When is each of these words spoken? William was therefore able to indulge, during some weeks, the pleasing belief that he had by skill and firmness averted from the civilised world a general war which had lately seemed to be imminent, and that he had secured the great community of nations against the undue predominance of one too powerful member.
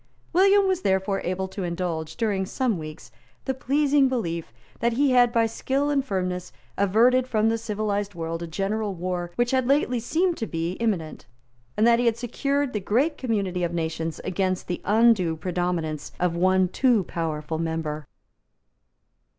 William 0.33 0.67
was 0.67 0.81
therefore 0.81 1.19
able 1.23 1.47
to 1.47 1.61
indulge, 1.63 2.15
during 2.17 2.43
some 2.43 2.79
weeks, 2.79 3.11
the 3.45 3.53
pleasing 3.53 4.09
belief 4.09 4.51
that 4.79 4.93
he 4.93 5.11
had 5.11 5.31
by 5.31 5.45
skill 5.45 5.91
and 5.91 6.03
firmness 6.03 6.51
averted 6.75 7.27
from 7.27 7.49
the 7.49 7.55
civilised 7.59 8.15
world 8.15 8.41
a 8.41 8.47
general 8.47 8.95
war 8.95 9.29
which 9.35 9.51
had 9.51 9.67
lately 9.67 9.99
seemed 9.99 10.37
to 10.37 10.47
be 10.47 10.71
imminent, 10.79 11.27
and 11.77 11.85
that 11.85 11.99
he 11.99 12.07
had 12.07 12.17
secured 12.17 12.73
the 12.73 12.79
great 12.79 13.15
community 13.15 13.63
of 13.63 13.75
nations 13.75 14.19
against 14.23 14.67
the 14.67 14.81
undue 14.85 15.37
predominance 15.37 16.11
of 16.19 16.35
one 16.35 16.67
too 16.67 17.03
powerful 17.03 17.59
member. 17.59 18.07